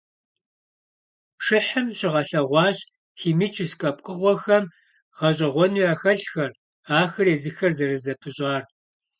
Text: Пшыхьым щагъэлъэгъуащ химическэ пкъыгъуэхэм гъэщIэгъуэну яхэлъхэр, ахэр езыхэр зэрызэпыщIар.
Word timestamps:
Пшыхьым 1.37 1.87
щагъэлъэгъуащ 1.97 2.77
химическэ 3.19 3.89
пкъыгъуэхэм 3.97 4.63
гъэщIэгъуэну 5.17 5.83
яхэлъхэр, 5.91 6.51
ахэр 6.99 7.27
езыхэр 7.35 7.71
зэрызэпыщIар. 7.77 8.63